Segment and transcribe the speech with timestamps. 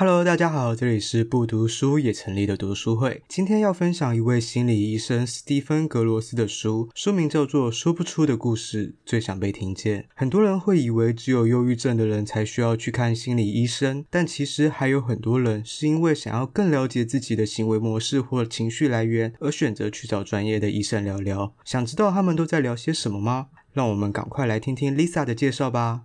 [0.00, 3.20] Hello，大家好，这里是不读书也成立的读书会。
[3.26, 10.02] 今天要分享一位心理医生斯蒂芬·格罗斯的书，书名叫做《说不出的故事，最想被听见》。
[10.14, 21.52] 很多人会以为只有忧郁症的人才需要去看心理医生，但其实还有很多人是因为想要更了解自己的行为模式或情绪来源，而选择去找专业的医生聊聊。
[21.64, 23.48] 想知道他们都在聊些什么吗？
[23.72, 26.02] 让我们赶快来听听 Lisa 的介绍吧。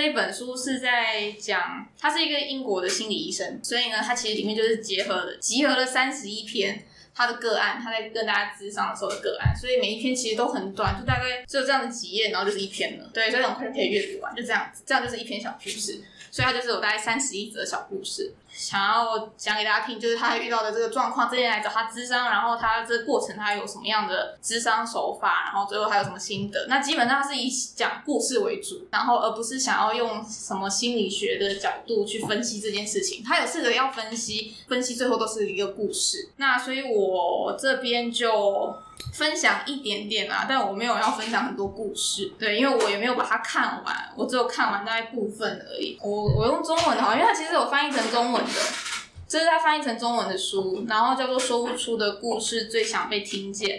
[0.00, 6.82] 这本书是在讲，他是一个英国的心理医生，所以呢，他其实里面就是结合了集合了三十一篇
[7.20, 13.10] 他的个案，他在跟大家咨商的时候的个案，所以每一篇其实都很短，就大概只有这样的几页，然后就是一篇了。
[13.12, 16.00] 对，所以很快就可以阅读完，就这样子，这样就是一篇小故事。
[16.32, 26.66] 所以他就是有大概三十一则小故事，想要讲给大家听，就是他遇到的这个状况，这些来找他咨商，然后他这个过程他有什么样的咨商手法，然后最后他有什么心得。
[26.68, 33.24] 那基本上是以讲故事为主，然后而不是想要用什么心理学的角度去分析这件事情。
[33.24, 36.28] 他有试着要分析，分析最后都是一个故事。
[36.36, 38.76] 那所以我我这边就。
[39.14, 45.98] 分享一点点啦，但我没有要分享很多故事，对，因为我也没有把它看完，我只有看完大概部分而已。
[46.00, 48.50] 我我用中文的话，因为它其实有翻译成中文的，
[49.26, 53.78] 这是它翻译成中文的书，然后叫做《说不出的故事，最想被听见》，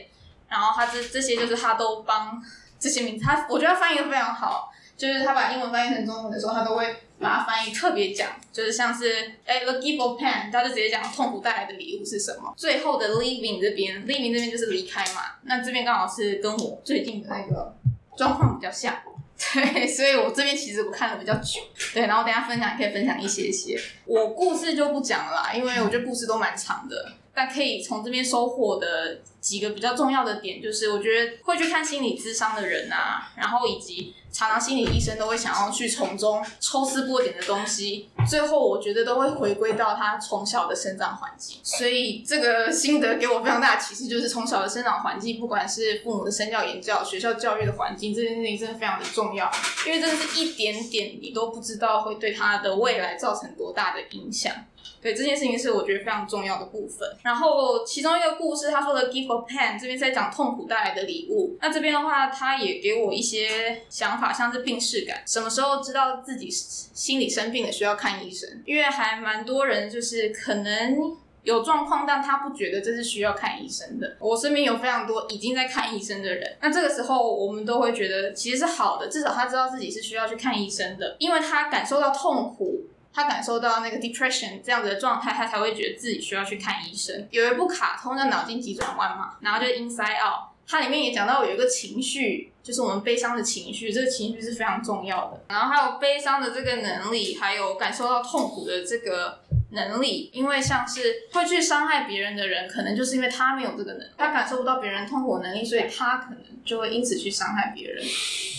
[0.49, 2.41] 然后它这这些就是他都帮
[2.79, 7.03] 这些名字，他我觉得他翻译的非常好，就是他把英文翻译成中文的时候，他都会。
[7.21, 12.53] 把它翻译特别讲，就是像是哎、欸、，the gift of pain，他就直接讲痛苦带来的礼物是什么。
[12.57, 15.21] 最后的 leaving 这边，leaving 这边就是离开嘛。
[15.43, 17.75] 那这边刚好是跟我最近的那个
[18.17, 18.97] 状况比较像，
[19.53, 21.61] 对，所以我这边其实我看了比较久，
[21.93, 23.79] 对，然后等一下分享也可以分享一些些。
[24.05, 27.13] 我故事就不讲了，因为我觉得故事都蛮长的。
[27.33, 41.57] 但可以从这边收获的几个比较重要的点，就是我觉得会去看心理咨商的人啊，然后以及常常心理医生都会想要去从中抽丝剥茧的东西，最后我觉得都会回归到他从小的生长环境。
[41.63, 49.51] 所以这个心得给我非常大的启示，就是从小的生长环境，不管是父母的身教言教、学校教育的环境，这件事情真的非常的重要，
[49.85, 54.53] 因为真的是一点点你都不知道会对他的未来造成多大的影响。
[55.01, 57.09] 对，这件事情是我觉得非常重要的部分。
[57.23, 61.57] 然后其中一个故事，他说的 “give of pain” 这边在讲痛苦带来的礼物。
[61.59, 68.47] 那这边的话，他也给我一些想法，像是病逝感，什么时候知道自己心理生病了需要看医生？
[68.65, 74.17] 因为还蛮多人就是可能有状况，但他不觉得这是需要看医生的。
[74.19, 82.81] 我身边有非常多已经在看医生的人，那这个时候我们都会觉得其实是好的，至少他知道自己是需要去看医生的，因为他感受到痛苦。
[83.13, 87.27] 他感受到那个 depression 这样子的状态，他才会觉得自己需要去看医生。
[87.31, 95.41] 有一部卡通叫《脑筋急转弯》嘛，然后就 Inside Out，它里面也讲到有一个情绪，就是我们悲伤的情绪，这个情绪是非常重要的。
[95.49, 99.39] 然后还有悲伤的这个能力，还有感受到痛苦的这个。
[99.73, 108.03] 能力，因为像是会去伤害别人的人，可能就是因为他没有这个能力，他感受不到别人痛苦的能力，所以他可能就会因此去伤害别人。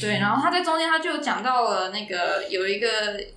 [0.01, 2.89] 对，然后他在中间他就讲到了那个有一个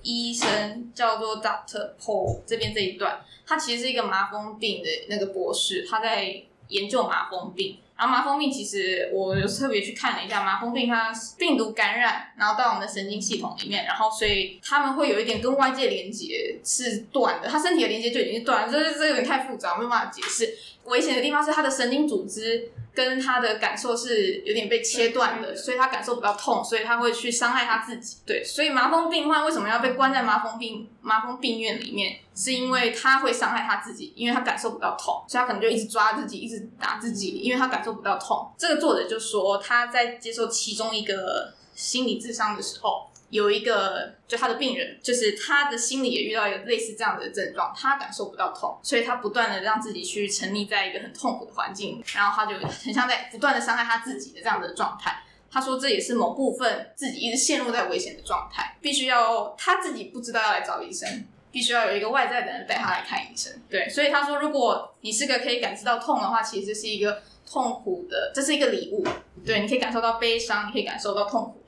[0.02, 7.78] 医生叫做 Doctor Paul 这边这一段，他其实是一个麻风病的那个博士，他在研究麻风病。
[7.98, 20.54] 然后麻风病其实我有特别去看了一下，麻风病它病毒感染，然后到我们的神经系统里面，然后所以他们会有一点跟外界连接是断的，他身体的连接就已经是断了，这这有点太复杂，没有办法解释。
[20.84, 28.16] 危险的地方是他的神经组织跟他的感受是有点被切断的，所以他感受不到痛，所以他会去伤害他自己。
[28.24, 32.16] 对，所以麻风病患为什么要被关在麻风病麻风病院里面？
[32.34, 38.50] 是因为他会伤害他自己，因为他感受不到痛，所以他可能就一直抓自己，一直打自己，因为他感受不到痛。
[38.56, 43.10] 这个作者就说他在接受其中一个心理智商的时候。
[43.30, 55.22] 有一个，就他的病人，就是他的心里也遇到一个类似这样的症状，他感受不到痛，所以他不断的让自己去沉溺在一个很痛苦的环境，然后他就很像在不断的伤害他自己的这样的状态。
[55.50, 63.52] 他说这也是某部分自己一直陷入在危险的状态，必须要他自己不知道要来找医生，必须要有一个外在的人带他来看医生。
[63.70, 69.06] 对，所以他说，如果你是个可以感知到痛的话，其实是一个痛苦的，这是一个礼物。
[69.44, 71.62] 对，你可以感受到悲伤，你可以感受到痛苦。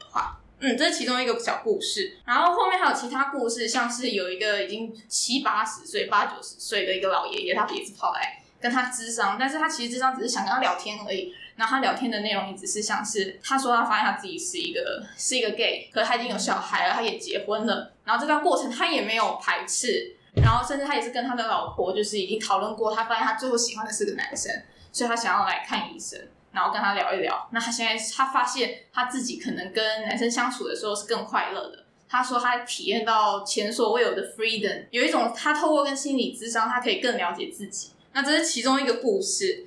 [0.61, 24.53] 嗯，这是其中一个小故事，然后后面还有其他故事，像是有一个已经七八十岁、八九十岁的一个老爷爷，他也是跑来跟他咨商，但是他其实咨商只是想跟他聊天而已，然后他聊天的内容也只是像是他说他发现他自己是一个是一个 gay，可是他已经有小孩了，他也结婚了，然后这段过程他也没有排斥，然后甚至他也是跟他的老婆就是已经讨论过，他发现他最后喜欢的是个男生，
[24.91, 26.19] 所以他想要来看医生，
[26.59, 27.49] 然后跟他聊一聊。
[27.53, 31.85] 那他现在他发现他自己可能跟男生相处的时候是更快乐的。
[32.09, 37.91] 他说他体验到前所未有的 freedom，有一种他透过跟心理咨商，他可以更了解自己。
[38.13, 39.67] 那这是其中一个故事，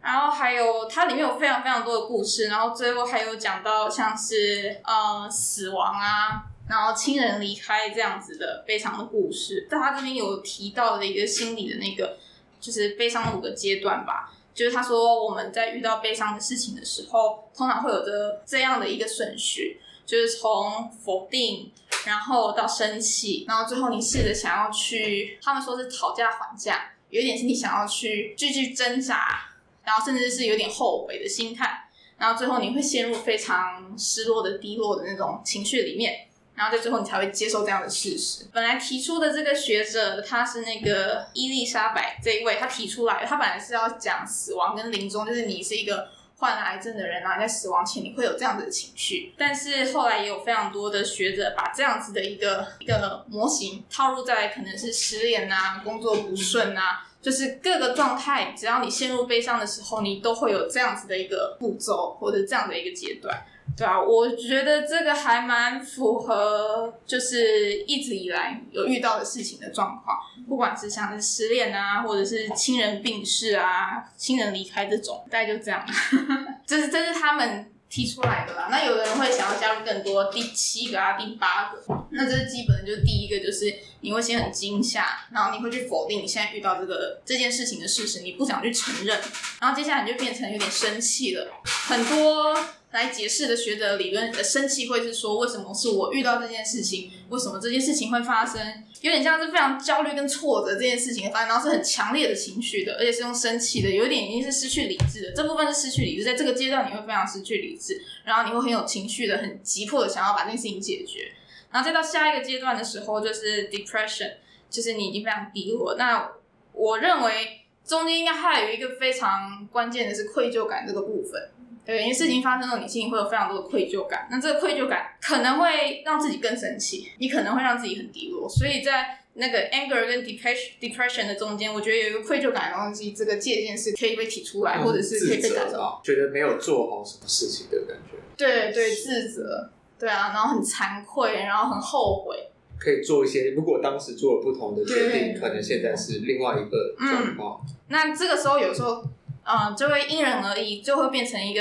[0.00, 9.68] 然后还有它里面有非常非常多的故事，然后最后还有讲到像是呃死亡啊，然后亲人离开这样子的悲伤的故事。
[9.70, 12.18] 在他这边有提到的一个心理的那个
[12.58, 19.80] 就是悲伤的五个阶段吧，就是他说我们在遇到悲伤的事情的时候，通常会有着这样的一个顺序。
[20.04, 21.72] 就是从否定，
[22.04, 29.44] 然后到生气，然后最后你试着想要去，他们说是讨价还价，有点是你想要去继续挣扎，
[29.84, 31.88] 然后甚至是有点后悔的心态，
[32.18, 38.46] 然后最后你会陷入非常失落的、低落的那种情绪里面，然后在最后你才会接受这样的事实。
[38.52, 46.08] 本来提出的这个学者，他是那个伊丽莎白这一位，他提出来，他本来是要讲死亡跟临终，就是你是一个。
[46.34, 63.40] 患了癌症的人啊，在死亡前你会有这样子的情绪，但是后来也有非常多的学者把这样子的一个一个模型套入在可能是失恋啊、工作不顺啊，就是各个状态，只要你陷入悲伤的时候，你都会有这样子的一个步骤或者这样的一个阶段。
[63.74, 75.86] 对啊，我觉得这个还蛮符合，就是一直以来有遇到的事情的状况，不管是像是失恋啊，或者是亲人病逝啊、亲人离开这种，大概就这样。
[76.66, 78.68] 这是这是他们提出来的啦。
[78.70, 82.01] 那有的人会想要加入更多，第七个啊，第八个。
[82.12, 89.18] 那这是基本的，就是第一个，就是你会先很惊吓，然后你会去否定你现在遇到这个这件事情的事实，你不想去承认，
[89.60, 92.56] 然后接下来你就变成有点生气了，很多。
[92.92, 97.10] 来解释的学者理论的生气会是说，为什么是我遇到这件事情？
[97.30, 98.60] 为什么这件事情会发生？
[99.00, 105.32] 有点像是非常焦虑跟挫折这件事情发生，然后是很强烈的情绪的，而且是用生气的，有点已经是失去理智的。
[105.34, 111.32] 这部分是失去理智，在这个阶段你会非常失去理智，然后你会很有情绪的，很急迫的想要把这件事情解决。
[111.72, 114.34] 然后再到下一个阶段的时候，就是 depression，
[114.68, 115.94] 就是你已经非常低落。
[115.96, 116.30] 那
[116.72, 121.50] 我认为中间应该还有一个非常关键的是愧疚感这个部分。
[121.84, 124.28] 对，因为事情发生了，你心里会有非常多的愧疚感。
[124.30, 128.48] 那这个愧疚感可能会让自己更生气，你可能会让自己很低落。
[128.48, 138.16] 所以在那个 anger 跟 depression depression 的中间，我觉得有一个愧疚感的东西，这个界限是可以被提出来，或者是可以被感受到，觉得没有做好什么事情的感觉。
[138.36, 139.72] 对对，自责，
[140.02, 142.48] 对啊，然后很惭愧，然后很后悔。
[142.76, 147.60] 可以做一些，如果当时做了不同的决定，可能现在是另外一个状况。
[147.64, 149.04] 嗯，那这个时候有时候。
[149.44, 151.60] 啊、嗯，就会因人而异，就会变成一个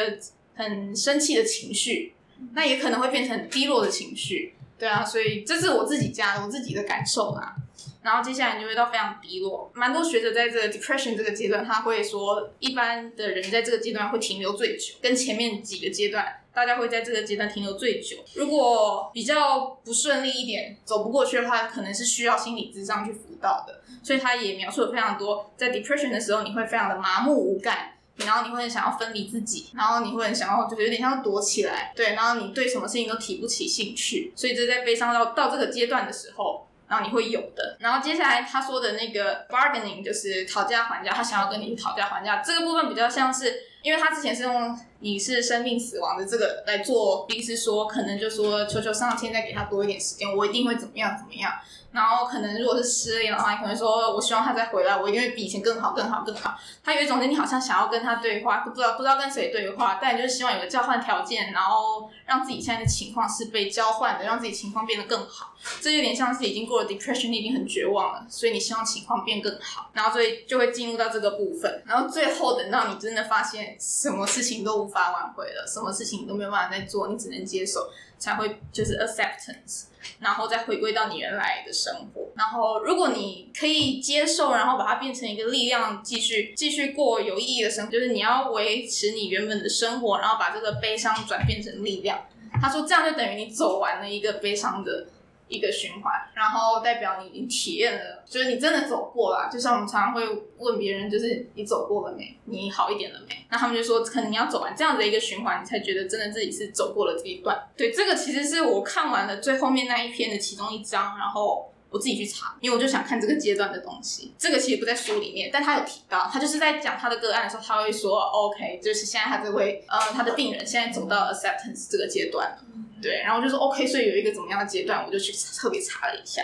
[0.54, 2.14] 很生气的情绪，
[2.54, 7.56] 那也可能会变成很低落的情绪，对啊，所以这是我自己家的，我自己的感受啦。
[8.02, 18.18] 然后接下来你就会到非常低落，蛮多学者在这个 depression 这个阶段，他会说，一般的人在这个阶段会停留最久，跟前面几个阶段，大家会在这个阶段停留最久。
[18.34, 23.82] 如果比较不顺利一点，走不过去的话，可能是需要心理咨商去辅导的。
[24.02, 34.34] 所以他也描述了非常多，在 depression 的时候，你会非常的麻木无感，然后你会很想要分离自己，然后你会很想要就是有点像躲起来，对，然后你对什么事情都提不起兴趣。
[34.36, 36.66] 所以这在悲伤到到这个阶段的时候。
[36.92, 51.52] 然后你会有的，然后接下来他说的那个 bargaining 就是讨价还价，他想要跟你讨价还价，这个部分比较像是，因为他之前是用你是生病死亡的这个来做，意思说可能就说求求上天再给他多一点时间，我一定会怎么样怎么样。
[51.92, 56.58] 然后可能如果是失恋的话，你可能说我希望他再回来，我一定会比以前更好更好更好。
[56.82, 65.54] 他有一种你好像想要跟他对话，不知道不知道跟谁对话，但你就是希望有个交换条件，然后让自己现在的情况是被交换的，让自己情况变得更好。
[65.82, 79.86] 这有点像是已经过了 depression，你已经很绝望了，所以你希望情况变更好，然后所以就会进入到这个部分，然后最后等到你真的发现什么事情都无法挽回了，什么事情你都没有办法再做，你只能接受，才会就是 acceptance。
[80.20, 82.30] 然后再回归到你原来的生活。
[82.36, 92.20] 然后，如果你可以接受，然后把它变成一个力量，继续继续过有意义的生活，就是你要维持你原本的生活，然后把这个悲伤转变成力量。
[92.60, 95.06] 他说，这样就等于你走完了一个悲伤的。
[95.52, 99.50] 一个循环，然后代表你已经体验了，就是你真的走过了。
[99.52, 100.24] 就像我们常常会
[100.58, 102.40] 问别人，就是你走过了没？
[102.46, 103.46] 你好一点了没？
[103.50, 107.62] 那他们就说，可能你要走完这样的一个循环，你才觉得真的自己是走过了这一段。
[107.76, 114.34] 对，这个其实是我看完了最后面那一篇的其中一章，然后我自己去查，因为我就想看这个阶段的东西。
[114.38, 122.58] 这个其实不在书里面，但他有提到，他就是在讲他的个案的时候，他会说，OK，就是现在他这位呃他的病人现在走到 acceptance 这个阶段。
[123.02, 126.42] 对，然后就说 OK，所以有一个怎么样的阶段，我就去特别查了一下。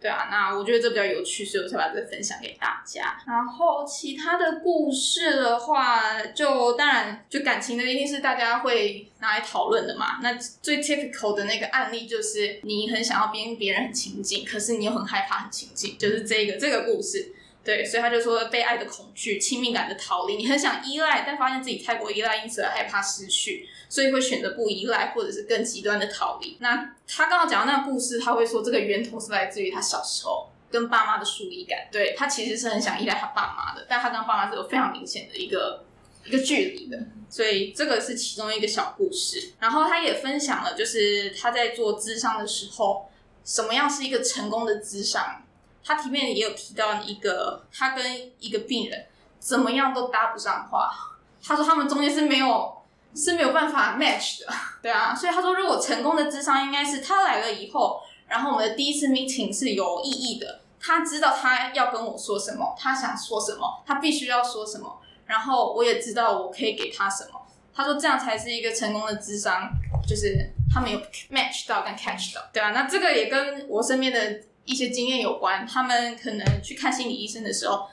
[0.00, 3.16] 对啊，那我觉得这比较有趣，所以我才把这个分享给大家。
[3.26, 10.18] 然后其他的故事的话，就当然就感情的一定是大家会拿来讨论的嘛。
[10.22, 17.32] 那最 typical 的那个案例就是你很想要跟别人很亲近，可是你又很害怕很亲近，就是这个这个故事。
[17.64, 26.58] 对，所以他就说被爱的恐惧、亲密感的逃离，你很想依赖，但发现自己太过依赖，因此而害怕失去，所以会选择不依赖，或者是更极端的逃离。
[26.60, 31.88] 那他刚刚讲到那个故事，他会说这个源头是来自于他小时候跟爸妈的疏离感。
[31.90, 35.84] 对，他其实是很想依赖他爸妈的，但他跟爸妈是有非常明显的一个
[36.26, 36.98] 一个距离的。
[37.30, 39.52] 所以这个是其中一个小故事。
[39.58, 43.08] 然后他也分享了，就是他在做咨商的时候，
[43.42, 45.40] 什么样是一个成功的咨商。
[45.84, 49.06] 他里面也有提到一个，他跟一个病人
[49.38, 50.90] 怎么样都搭不上话。
[51.46, 52.82] 他说他们中间是没有
[53.14, 54.46] 是没有办法 match 的，
[54.80, 55.14] 对啊。
[55.14, 60.60] 所以他说，如果成功的智商应该是他来了以后，然后我们的第一次 meeting 是有意义的。
[60.80, 67.40] 他知道他要跟我说什么，他想说什么，他必须要说什么，然后我也知道我可以给他什么。
[67.74, 69.68] 他说这样才是一个成功的智商，
[70.08, 70.98] 就是他们有
[71.30, 72.70] match 到跟 catch 到，对啊。
[72.70, 74.40] 那这个也跟我身边的。
[74.64, 77.86] 一些经验有关，他们可能去看心理医生的时候，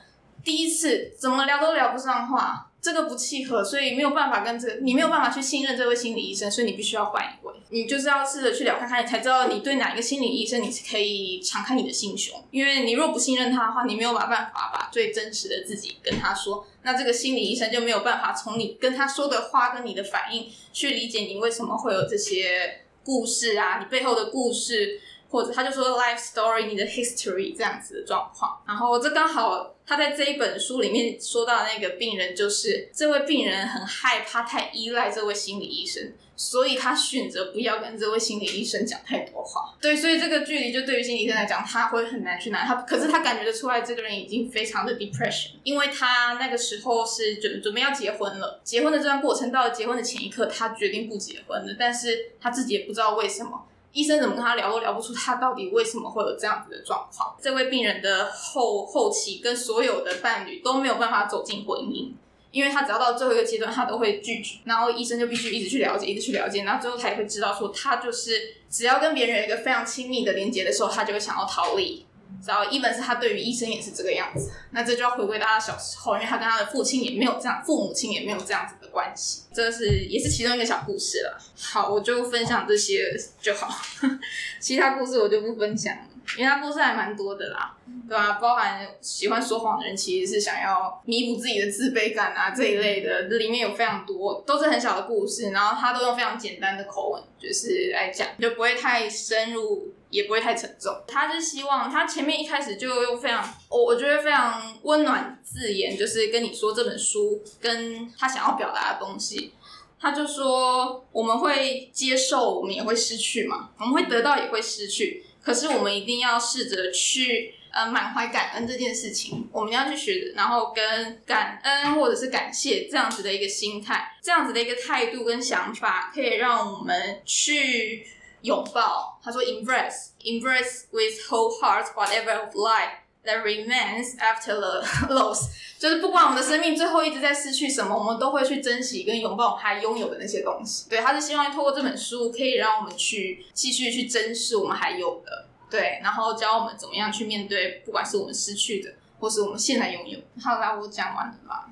[0.44, 7.52] 第一次怎么聊都聊不上话，这个不契合，所以没有办法跟这个，你没有办法去信任这位心理医生，所以你必须要换一位。
[7.68, 12.42] 你就是要试着去聊看看，你才知道你对哪一个心理医生，你是可以敞开你的心胸。
[12.50, 25.00] 因为你若不信任他的话，你没有办法把最真实的自己跟他说，那这个心理医生就没有办法从你跟他说的话跟你的反应去理解你为什么会有这些故事啊，你背后的故事。
[25.32, 39.74] 或者他就说 life story，你的 history 这样子的状况，然后这刚好他在这一本书里面说到那个病人，就是这位病人很害怕太依赖这位心理医生，所以他选择不要跟这位心理医生讲太多话。
[39.80, 53.64] 对，所以这个距离就对于心理医生来讲，他会很难去拿他，可是他感觉得出来，这个人已经非常的 depression，因为他那个时候是准准备要结婚了，结婚的这段过程到了结婚的前一刻，他决定不结婚了，但是他自己也不知道为什么。
[53.92, 57.36] 医生怎么跟他聊都聊不出他到底为什么会有这样子的状况。
[57.40, 62.10] 这位病人的后后期跟所有的伴侣都没有办法走进婚姻，
[62.50, 64.58] 因为他只要到最后一个阶段，他都会拒绝。
[64.64, 72.06] 然后医生就必须一直去了解，一直去了解，然后最后才会知道说，他就是只要跟别人有一个非常亲密的连接的时候，他就会想要逃离。
[72.46, 79.42] 然后一本是他对于医生也是这个样子，那这就要回归到他小时候，因为他跟他的父亲也没有这样，父母亲也没有这样子的关系。
[79.52, 81.38] 这是也是其中一个小故事了。
[81.56, 83.68] 好，我就分享这些就好，
[84.58, 86.02] 其他故事我就不分享了，
[86.36, 87.76] 因为他故事还蛮多的啦，
[88.08, 88.32] 对吧？
[88.40, 99.94] 包含喜欢说谎的人其实是想要弥补自己的自卑感啊这一类的，这里面有非常多都是很小的故事，然后他都用非常简单的口吻就是来讲，就不会太深入。
[100.12, 100.94] 也不会太沉重。
[101.08, 109.54] 他是希望他前面一开始就用非常，我我觉得非常温暖字眼，就是跟你说这本书跟他想要表达的东西。
[109.98, 115.24] 他就说我们会接受，我们也会失去嘛，我们会得到也会失去。
[115.42, 128.06] 可是我们一定要试着去呃满怀感恩这件事情，我们要去学，然后跟感恩或者是感谢这样子的一个心态，这样子的一个态度跟想法，可以让我们去。
[128.42, 132.90] 拥抱，他说 embrace embrace with whole heart whatever of life
[133.24, 134.82] that remains after the
[135.14, 140.90] loss，就是不管我们的生命最后一直在失去什么，我们都会去珍惜跟拥抱我们还拥有的那些东西。
[140.90, 150.18] 对，他是希望透过这本书可以让我们去继续去珍视我们还有的，对，然后教我们怎么样去面对，不管是我们失去的，或是我们现在拥有。
[150.42, 151.70] 好啦，我讲完了吧。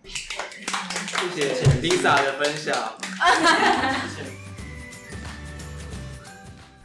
[1.34, 2.72] 谢谢 Lisa 的分享。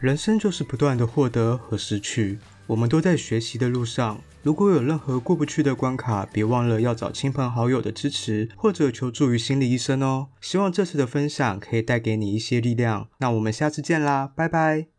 [0.06, 4.22] 人生就是不断的获得和失去，我们都在学习的路上。
[4.44, 10.28] 如果有任何过不去的关卡，别忘了要找亲朋好友的支持，或者求助于心理医生哦。
[10.40, 13.08] 希望这次的分享可以带给你一些力量。
[13.18, 14.86] 那我们下次见啦，拜拜。